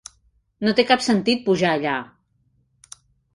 No 0.67 0.71
té 0.79 0.85
cap 0.91 1.03
sentit 1.07 1.43
pujar 1.49 1.75
allà! 1.77 1.93